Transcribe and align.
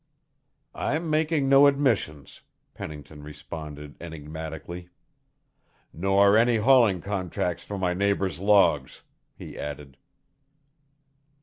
"I 0.73 0.95
am 0.95 1.11
making 1.11 1.47
no 1.47 1.67
admissions," 1.67 2.41
Pennington 2.73 3.21
responded 3.21 3.97
enigmatically" 4.01 4.89
nor 5.93 6.35
any 6.35 6.55
hauling 6.55 7.01
contracts 7.01 7.63
for 7.63 7.77
my 7.77 7.93
neighbour's 7.93 8.39
logs," 8.39 9.03
he 9.35 9.59
added. 9.59 9.97